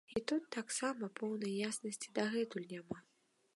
[0.19, 2.97] І тут таксама поўнай яснасці дагэтуль няма.